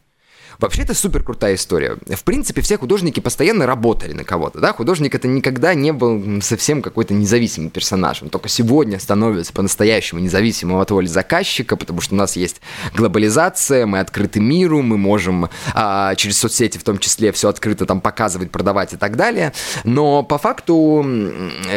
[0.58, 1.96] Вообще, это супер крутая история.
[2.08, 6.82] В принципе, все художники постоянно работали на кого-то, да, художник это никогда не был совсем
[6.82, 12.18] какой-то независимый персонаж, он только сегодня становится по-настоящему независимым от воли заказчика, потому что у
[12.18, 12.60] нас есть
[12.94, 18.00] глобализация, мы открыты миру, мы можем а, через соцсети в том числе все открыто там
[18.00, 19.52] показывать, продавать и так далее,
[19.84, 21.04] но по факту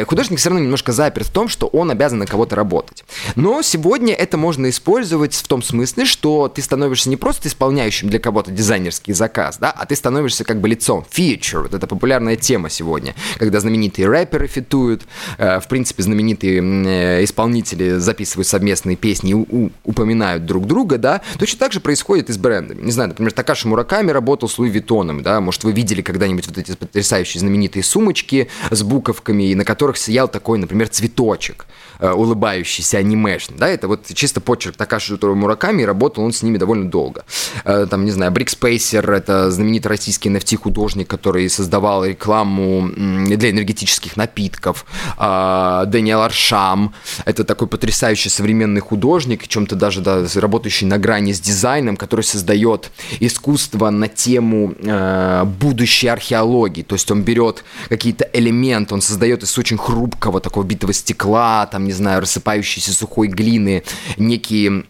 [0.06, 3.04] художник все равно немножко заперт в том, что он обязан на кого-то работать.
[3.34, 8.18] Но сегодня это можно использовать в том смысле, что ты становишься не просто исполняющим для
[8.18, 11.06] кого-то дизайн, дизайнерский заказ, да, а ты становишься как бы лицом.
[11.10, 15.04] Feature, вот это популярная тема сегодня, когда знаменитые рэперы фитуют,
[15.38, 21.58] э, в принципе, знаменитые э, исполнители записывают совместные песни и упоминают друг друга, да, точно
[21.60, 22.82] так же происходит и с брендами.
[22.82, 26.58] Не знаю, например, Такаши Мураками работал с Луи Виттоном, да, может, вы видели когда-нибудь вот
[26.58, 31.64] эти потрясающие знаменитые сумочки с буковками, на которых сиял такой, например, цветочек
[32.00, 36.90] э, улыбающийся анимешный, да, это вот чисто почерк Такаши Мураками, работал он с ними довольно
[36.90, 37.24] долго.
[37.64, 44.84] Там, не знаю, Брикс Спейсер, это знаменитый российский NFT-художник, который создавал рекламу для энергетических напитков.
[45.16, 46.92] А, Дэниел Аршам,
[47.24, 52.90] это такой потрясающий современный художник, чем-то даже да, работающий на грани с дизайном, который создает
[53.20, 56.82] искусство на тему э, будущей археологии.
[56.82, 61.84] То есть он берет какие-то элементы, он создает из очень хрупкого такого битого стекла, там,
[61.84, 63.84] не знаю, рассыпающейся сухой глины,
[64.16, 64.82] некие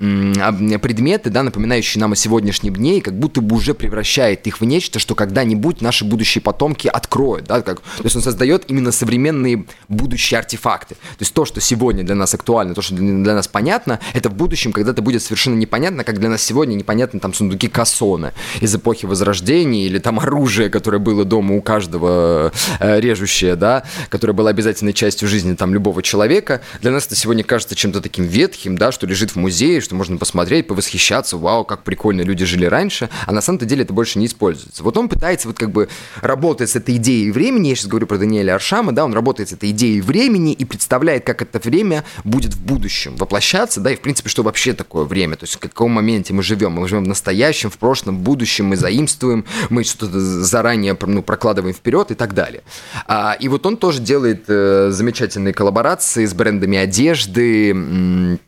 [0.78, 4.64] предметы, да, напоминающие нам о сегодняшнем дне, и как будто бы уже превращает их в
[4.64, 9.66] нечто, что когда-нибудь наши будущие потомки откроют, да, как, то есть он создает именно современные
[9.88, 10.94] будущие артефакты.
[10.94, 14.34] То есть то, что сегодня для нас актуально, то, что для нас понятно, это в
[14.34, 19.06] будущем когда-то будет совершенно непонятно, как для нас сегодня непонятно там сундуки Кассона из эпохи
[19.06, 24.92] Возрождения или там оружие, которое было дома у каждого э, режущее, да, которое было обязательной
[24.92, 26.62] частью жизни там любого человека.
[26.80, 30.16] Для нас это сегодня кажется чем-то таким ветхим, да, что лежит в музее, что можно
[30.16, 34.26] посмотреть, повосхищаться, вау, как прикольно люди жили раньше, а на самом-то деле это больше не
[34.26, 34.82] используется.
[34.82, 35.88] Вот он пытается вот как бы
[36.20, 39.52] работать с этой идеей времени, я сейчас говорю про Даниэля Аршама, да, он работает с
[39.52, 44.00] этой идеей времени и представляет, как это время будет в будущем воплощаться, да, и в
[44.00, 47.08] принципе, что вообще такое время, то есть в каком моменте мы живем, мы живем в
[47.08, 52.34] настоящем, в прошлом, в будущем, мы заимствуем, мы что-то заранее ну, прокладываем вперед и так
[52.34, 52.62] далее.
[53.06, 58.38] А, и вот он тоже делает э, замечательные коллаборации с брендами одежды,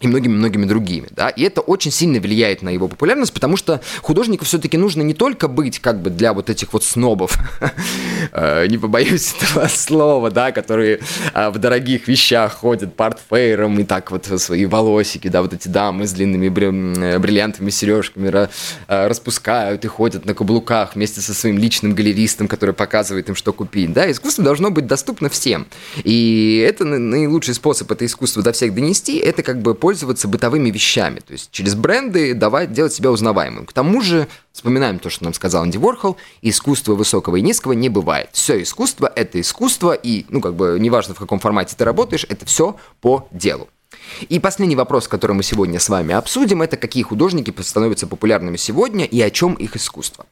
[0.00, 4.46] и многими-многими другими, да, и это очень сильно влияет на его популярность, потому что художнику
[4.46, 7.36] все-таки нужно не только быть как бы для вот этих вот снобов,
[8.32, 11.00] э, не побоюсь этого слова, да, которые
[11.34, 16.06] э, в дорогих вещах ходят портфейром и так вот свои волосики, да, вот эти дамы
[16.06, 18.48] с длинными э, бриллиантовыми сережками
[18.88, 23.92] распускают и ходят на каблуках вместе со своим личным галеристом, который показывает им, что купить,
[23.92, 25.66] да, искусство должно быть доступно всем,
[26.04, 31.18] и это наилучший способ это искусство до всех донести, это как бы пользоваться бытовыми вещами,
[31.18, 33.66] то есть через бренды давать, делать себя узнаваемым.
[33.66, 37.88] К тому же, вспоминаем то, что нам сказал Анди Ворхол, искусство высокого и низкого не
[37.88, 38.28] бывает.
[38.32, 42.46] Все искусство– это искусство, и, ну, как бы, неважно, в каком формате ты работаешь, это
[42.46, 43.68] все по делу.
[44.28, 49.06] И последний вопрос, который мы сегодня с вами обсудим, это какие художники становятся популярными сегодня
[49.06, 50.24] и о чем их искусство.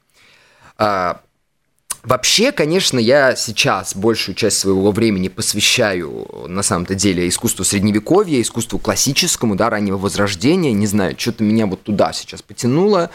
[0.76, 1.20] А,
[2.04, 8.78] Вообще, конечно, я сейчас большую часть своего времени посвящаю, на самом-то деле, искусству средневековья, искусству
[8.78, 10.72] классическому, да, раннего возрождения.
[10.72, 13.10] Не знаю, что-то меня вот туда сейчас потянуло.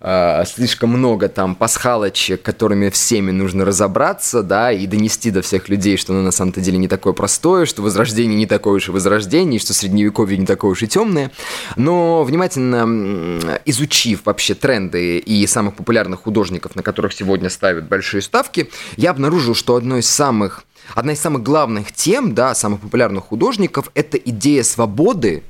[0.00, 5.96] Э, слишком много там пасхалочек, которыми всеми нужно разобраться, да, и донести до всех людей,
[5.96, 9.58] что оно на самом-то деле не такое простое, что возрождение не такое уж и возрождение,
[9.58, 11.32] что средневековье не такое уж и темное.
[11.76, 18.70] Но внимательно изучив вообще тренды и самых популярных художников, на которых сегодня ставят большие ставки,
[18.96, 23.90] я обнаружил, что одно из самых Одна из самых главных тем, да, самых популярных художников–
[23.94, 25.42] это идея свободы,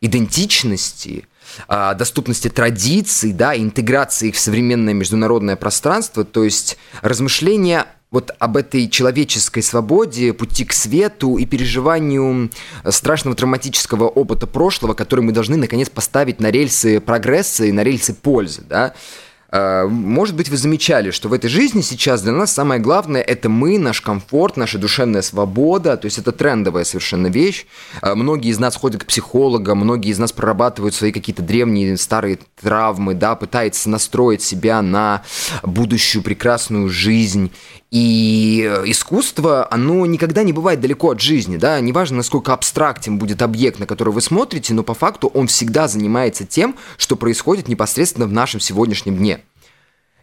[0.00, 1.26] идентичности,
[1.66, 8.56] а, доступности традиций, да, интеграции их в современное международное пространство, то есть размышления вот об
[8.56, 12.50] этой человеческой свободе, пути к свету и переживанию
[12.88, 18.14] страшного травматического опыта прошлого, который мы должны наконец поставить на рельсы прогресса и на рельсы
[18.14, 18.94] пользы, да.
[19.50, 23.48] Э, может быть, вы замечали, что в этой жизни сейчас для нас самое главное– это
[23.48, 25.96] мы, наш комфорт, наша душевная свобода.
[25.96, 27.66] То есть это трендовая совершенно вещь.
[28.02, 32.38] Э, многие из нас ходят к психологам, многие из нас прорабатывают свои какие-то древние старые
[32.60, 35.22] травмы, да, пытаются настроить себя на
[35.62, 37.50] будущую прекрасную жизнь.
[37.90, 43.40] И э, искусство, оно никогда не бывает далеко от жизни, да, неважно, насколько абстрактен будет
[43.40, 48.26] объект, на который вы смотрите, но по факту он всегда занимается тем, что происходит непосредственно
[48.26, 49.40] в нашем сегодняшнем дне.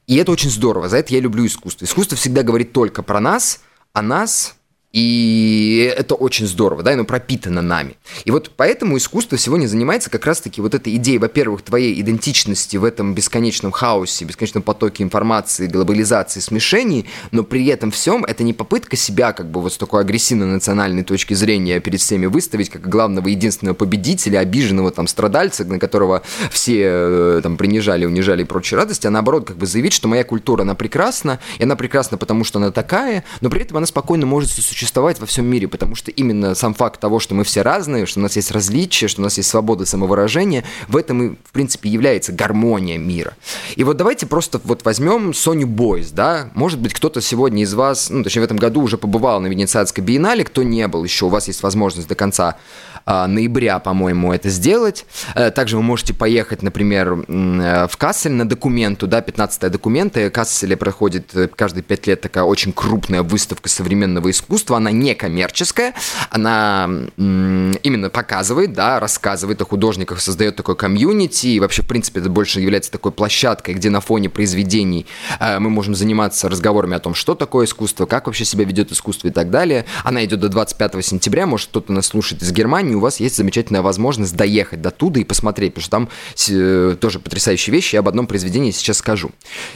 [0.06, 1.86] И это очень здорово, за это я люблю искусство.
[1.86, 3.62] Искусство всегда говорит только про нас,
[3.94, 4.56] о нас,
[4.96, 7.98] и это очень здорово, да, оно пропитано нами.
[8.24, 12.86] И вот поэтому искусство сегодня занимается как раз-таки вот этой идеей, во-первых, твоей идентичности в
[12.86, 18.96] этом бесконечном хаосе, бесконечном потоке информации, глобализации, смешений, но при этом всем это не попытка
[18.96, 23.28] себя как бы вот с такой агрессивной национальной точки зрения перед всеми выставить как главного
[23.28, 29.08] единственного победителя, обиженного там страдальца, на которого все э, там принижали, унижали и прочие радости,
[29.08, 32.60] а наоборот как бы заявить, что моя культура, она прекрасна, и она прекрасна потому, что
[32.60, 36.12] она такая, но при этом она спокойно может существовать существовать во всем мире, потому что
[36.12, 39.24] именно сам факт того, что мы все разные, что у нас есть различия, что у
[39.24, 43.34] нас есть свобода самовыражения, в этом и, в принципе, является гармония мира.
[43.76, 48.12] И вот давайте просто вот возьмем Соню Бойс, да, может быть, кто-то сегодня из вас,
[48.12, 51.30] ну, точнее, в этом году уже побывал на Венецианской биеннале, кто не был еще, у
[51.30, 52.58] вас есть возможность до конца
[53.06, 55.06] ноября, по-моему, это сделать.
[55.36, 60.30] Э, также вы можете поехать, например, э, в Кассель на документу, да, 15 документы.
[60.30, 64.78] В Касселе проходит э, каждые 5 лет такая очень крупная выставка современного искусства.
[64.78, 65.94] Она не коммерческая,
[66.30, 72.30] она именно показывает, да, рассказывает о художниках, создает такой комьюнити, и вообще, в принципе, это
[72.30, 75.06] больше является такой площадкой, где на фоне произведений
[75.40, 79.32] мы можем заниматься разговорами о том, что такое искусство, как вообще себя ведет искусство и
[79.32, 79.86] так далее.
[80.04, 83.82] Она идет до 25 сентября, может кто-то нас слушает из Германии, у вас есть замечательная
[83.82, 86.10] возможность доехать до туда и посмотреть, потому что там
[86.50, 89.32] э, тоже потрясающие вещи, я об одном произведении сейчас скажу.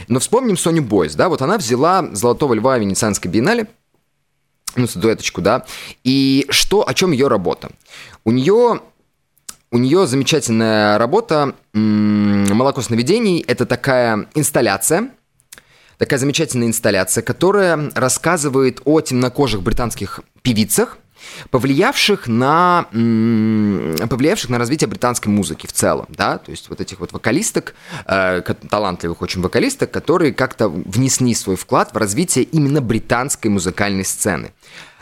[0.08, 3.68] Но вспомним Соню Бойс, да, вот она взяла «Золотого льва» Венецианской биеннале,
[4.76, 5.64] ну, статуэточку, да,
[6.04, 7.70] и что, о чем ее работа?
[8.24, 8.80] У нее
[9.72, 13.44] у нее замечательная работа «Молоко сновидений».
[13.46, 15.10] Это такая инсталляция,
[15.96, 20.98] такая замечательная инсталляция, которая рассказывает о темнокожих британских певицах,
[21.50, 27.12] повлиявших на, повлиявших на развитие британской музыки в целом, да, то есть вот этих вот
[27.12, 27.74] вокалисток,
[28.06, 34.52] э, талантливых очень вокалисток, которые как-то внесли свой вклад в развитие именно британской музыкальной сцены.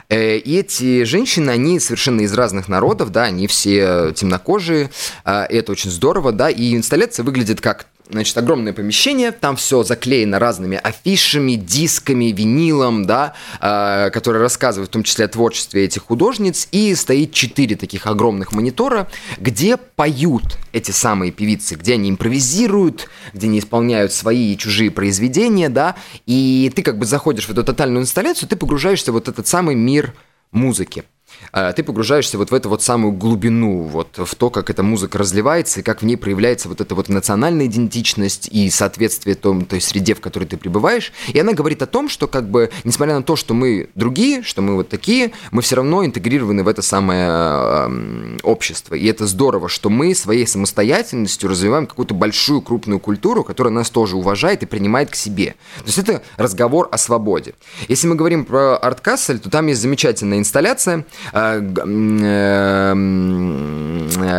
[0.08, 4.90] Э, и эти женщины, они совершенно из разных народов, да, они все темнокожие,
[5.24, 10.38] э, это очень здорово, да, и инсталляция выглядит как значит, огромное помещение, там все заклеено
[10.38, 16.68] разными афишами, дисками, винилом, да, э, которые рассказывают в том числе о творчестве этих художниц,
[16.72, 23.46] и стоит четыре таких огромных монитора, где поют эти самые певицы, где они импровизируют, где
[23.46, 25.96] они исполняют свои и чужие произведения, да,
[26.26, 29.74] и ты как бы заходишь в эту тотальную инсталляцию, ты погружаешься в вот этот самый
[29.74, 30.14] мир
[30.52, 31.04] музыки.
[31.52, 35.18] А, ты погружаешься вот в эту вот самую глубину, вот в то, как эта музыка
[35.18, 39.80] разливается и как в ней проявляется вот эта вот национальная идентичность и соответствие том, той
[39.80, 41.12] среде, в которой ты пребываешь.
[41.28, 44.62] И она говорит о том, что как бы, несмотря на то, что мы другие, что
[44.62, 48.94] мы вот такие, мы все равно интегрированы в это самое общество.
[48.94, 54.16] И это здорово, что мы своей самостоятельностью развиваем какую-то большую крупную культуру, которая нас тоже
[54.16, 55.54] уважает и принимает к себе.
[55.78, 57.54] То есть это разговор о свободе.
[57.88, 61.04] Если мы говорим про арт-кассель, то там есть замечательная инсталляция,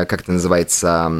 [0.05, 1.11] как это называется,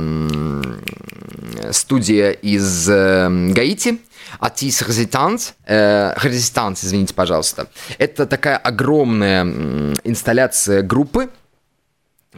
[1.71, 3.99] студия из э, Гаити,
[4.39, 7.67] Атис Резистанс, Резистанс, извините, пожалуйста.
[7.97, 9.43] Это такая огромная
[10.03, 11.29] инсталляция группы,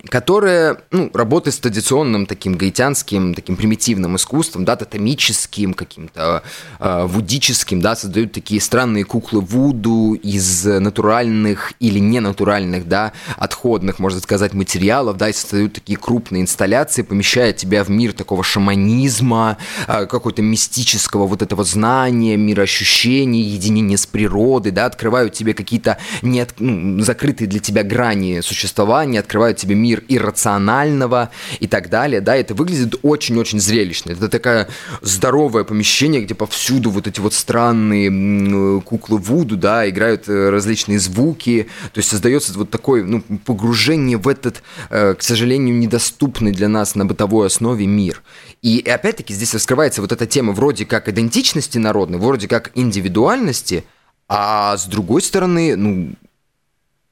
[0.08, 6.44] которая ну, работает с традиционным таким гаитянским, таким примитивным искусством, да, тотемическим, каким-то
[6.80, 14.22] э, вудическим, да, создают такие странные куклы вуду из натуральных или ненатуральных, да, отходных, можно
[14.22, 20.06] сказать, материалов, да, и создают такие крупные инсталляции, помещая тебя в мир такого шаманизма, э,
[20.06, 27.04] какого-то мистического вот этого знания, мироощущения, единения с природой, да, открывают тебе какие-то не ну,
[27.04, 32.96] закрытые для тебя грани существования, открывают тебе мир иррационального и так далее, да, это выглядит
[33.02, 34.12] очень-очень зрелищно.
[34.12, 34.68] Это такое
[35.02, 41.68] здоровое помещение, где повсюду вот эти вот странные куклы Вуду, да, играют э, различные звуки,
[41.94, 46.96] то есть создается вот такое, ну, погружение в этот, э, к сожалению, недоступный для нас
[46.96, 48.22] на бытовой основе мир.
[48.62, 53.84] И опять-таки здесь раскрывается вот эта тема вроде как идентичности народной, вроде как индивидуальности,
[54.28, 56.14] а с другой стороны, ну,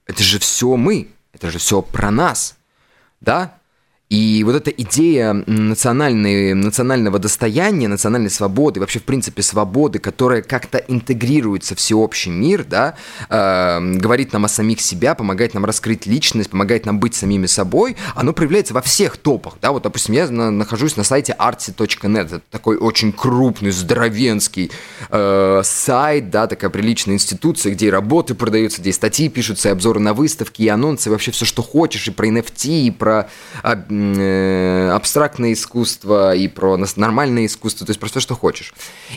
[0.05, 2.55] это же все мы, это же все про нас
[3.21, 3.58] да,
[4.09, 10.79] и вот эта идея национальной, национального достояния, национальной свободы, вообще, в принципе, свободы, которая как-то
[10.79, 12.95] интегрируется в всеобщий мир, да,
[13.29, 17.97] э, говорит нам о самих себя, помогает нам раскрыть личность, помогает нам быть самими собой,
[18.15, 22.41] оно проявляется во всех топах, да, вот, допустим, я на, нахожусь на сайте artsy.net, это
[22.49, 24.71] такой очень крупный, здоровенский
[25.11, 29.71] э, сайт, да, такая приличная институция, где и работы продаются, где и статьи пишутся, и
[29.71, 33.29] обзоры на выставки, и анонсы, и вообще все, что хочешь, и про NFT, и про
[33.61, 33.75] э,
[34.93, 38.73] абстрактное искусство, и про нормальное искусство, то есть про все, что хочешь.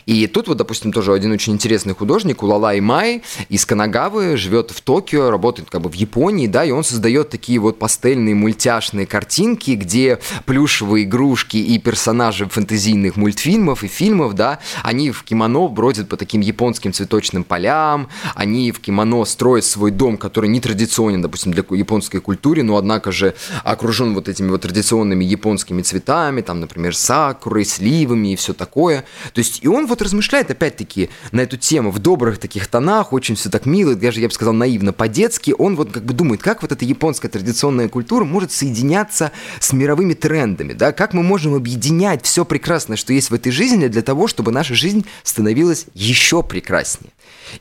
[0.07, 4.81] И тут вот, допустим, тоже один очень интересный художник, Улала Май из Канагавы, живет в
[4.81, 9.73] Токио, работает как бы в Японии, да, и он создает такие вот пастельные мультяшные картинки,
[9.73, 16.17] где плюшевые игрушки и персонажи фэнтезийных мультфильмов и фильмов, да, они в кимоно бродят по
[16.17, 21.65] таким японским цветочным полям, они в кимоно строят свой дом, который не традиционен, допустим, для
[21.71, 27.65] японской культуры, но однако же окружен вот этими вот традиционными японскими цветами, там, например, сакурой,
[27.65, 29.05] сливами и все такое.
[29.35, 33.35] То есть, и он вот размышляет, опять-таки, на эту тему в добрых таких тонах, очень
[33.35, 35.55] все так мило, даже, я бы сказал, наивно, по-детски.
[35.59, 40.15] Он вот как бы думает, как вот эта японская традиционная культура может соединяться с мировыми
[40.15, 44.27] трендами, да, как мы можем объединять все прекрасное, что есть в этой жизни, для того,
[44.27, 47.13] чтобы наша жизнь становилась еще прекраснее.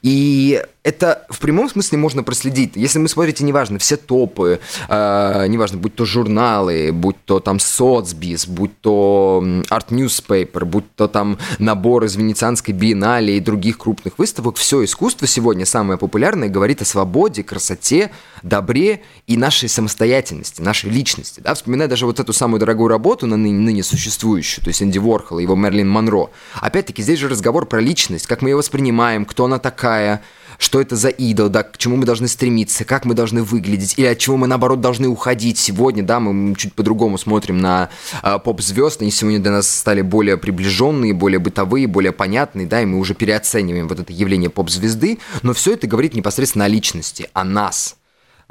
[0.01, 2.71] И это в прямом смысле можно проследить.
[2.75, 8.47] Если вы смотрите, неважно, все топы, э, неважно, будь то журналы, будь то там соцбиз,
[8.47, 14.57] будь то Art Newspaper, будь то там набор из Венецианской биеннале и других крупных выставок,
[14.57, 18.11] все искусство сегодня самое популярное говорит о свободе, красоте,
[18.43, 21.39] добре и нашей самостоятельности, нашей личности.
[21.39, 21.53] Да?
[21.53, 25.39] Вспоминая даже вот эту самую дорогую работу, на ныне, ныне существующую, то есть Энди Ворхол
[25.39, 26.29] и его Мерлин Монро.
[26.55, 30.21] Опять-таки, здесь же разговор про личность, как мы ее воспринимаем, кто она такая,
[30.57, 34.05] что это за идол, да, к чему мы должны стремиться, как мы должны выглядеть, или
[34.05, 37.89] от чего мы, наоборот, должны уходить сегодня, да, мы чуть по-другому смотрим на
[38.21, 42.85] э, поп-звезд, они сегодня для нас стали более приближенные, более бытовые, более понятные, да, и
[42.85, 47.43] мы уже переоцениваем вот это явление поп-звезды, но все это говорит непосредственно о личности, о
[47.43, 47.95] нас–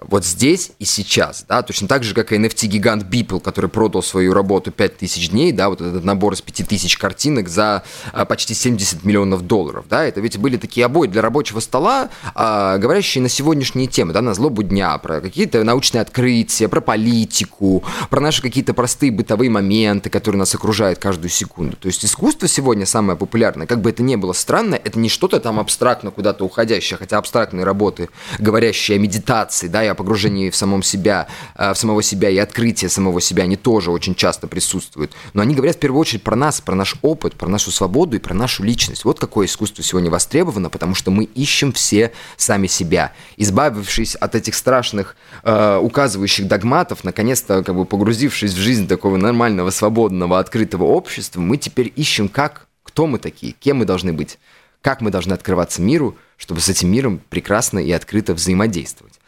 [0.01, 4.33] вот здесь и сейчас, да, точно так же, как и NFT-гигант Beeple, который продал свою
[4.33, 7.83] работу 5000 дней, да, вот этот набор из 5000 картинок за
[8.13, 12.79] а, почти 70 миллионов долларов, да, это ведь были такие обои для рабочего стола, а,
[12.79, 18.21] говорящие на сегодняшние темы, да, на злобу дня, про какие-то научные открытия, про политику, про
[18.21, 21.77] наши какие-то простые бытовые моменты, которые нас окружают каждую секунду.
[21.77, 25.41] То есть искусство сегодня самое популярное, как бы это ни было странно, это не что-то
[25.41, 30.57] там абстрактно куда-то уходящее, хотя абстрактные работы, говорящие о медитации, да, и о погружении в
[30.57, 31.27] самом себя,
[31.57, 35.13] э, в самого себя и открытие самого себя, они тоже очень часто присутствуют.
[35.35, 38.21] Но они говорят в первую очередь про нас, про наш опыт, про нашу свободу и
[38.21, 39.05] про нашу личность.
[39.05, 43.13] Вот какое искусство сегодня востребовано, потому что мы ищем все сами себя.
[43.37, 49.71] Избавившись от этих страшных э, указывающих догматов, наконец-то как бы погрузившись в жизнь такого нормального,
[49.71, 54.39] свободного, открытого общества, мы теперь ищем, как, кто мы такие, кем мы должны быть,
[54.83, 59.20] как мы должны открываться миру, чтобы с этим миром прекрасно и открыто взаимодействовать.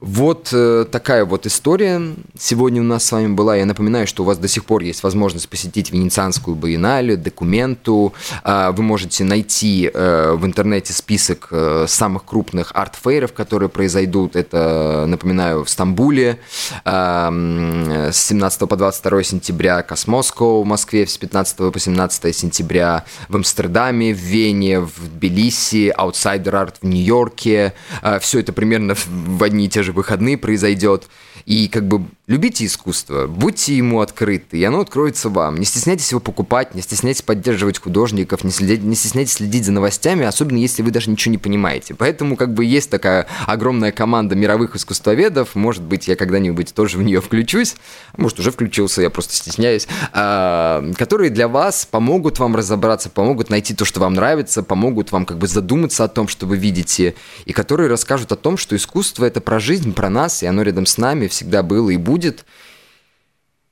[0.00, 2.00] Вот э, такая вот история
[2.38, 3.56] сегодня у нас с вами была.
[3.56, 8.14] Я напоминаю, что у вас до сих пор есть возможность посетить Венецианскую биеннале, документу.
[8.44, 14.36] Э, вы можете найти э, в интернете список э, самых крупных арт-фейров, которые произойдут.
[14.36, 16.38] Это, напоминаю, в Стамбуле
[16.84, 23.34] э, с 17 по 22 сентября, Космоско в Москве с 15 по 17 сентября, в
[23.34, 27.74] Амстердаме, в Вене, в Тбилиси, Outsider Art в Нью-Йорке.
[28.02, 31.08] Э, все это примерно в одни и те же же выходные произойдет.
[31.46, 35.56] И как бы любите искусство, будьте ему открыты, и оно откроется вам.
[35.56, 40.26] Не стесняйтесь его покупать, не стесняйтесь поддерживать художников, не, следить, не стесняйтесь следить за новостями,
[40.26, 41.94] особенно если вы даже ничего не понимаете.
[41.94, 47.02] Поэтому как бы есть такая огромная команда мировых искусствоведов, может быть, я когда-нибудь тоже в
[47.02, 47.76] нее включусь,
[48.18, 53.74] может, уже включился, я просто стесняюсь, а, которые для вас помогут вам разобраться, помогут найти
[53.74, 57.14] то, что вам нравится, помогут вам как бы задуматься о том, что вы видите,
[57.46, 60.84] и которые расскажут о том, что искусство— это про жизнь, про нас, и оно рядом
[60.84, 62.17] с нами, всегда было и будет.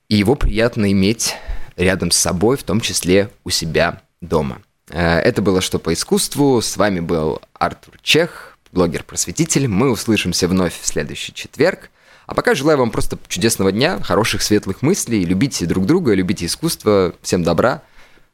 [0.09, 1.35] И его приятно иметь
[1.77, 4.63] рядом с собой, в том числе у себя дома.
[4.89, 6.61] Э, это было «Что по искусству».
[6.61, 9.69] С вами был Артур Чех, блогер-просветитель.
[9.69, 11.91] Мы услышимся вновь в следующий четверг.
[12.27, 15.25] А пока желаю вам просто чудесного дня, хороших светлых мыслей.
[15.25, 17.15] Любите друг друга, любите искусство.
[17.23, 17.83] Всем добра.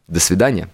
[0.09, 0.69] До свидания.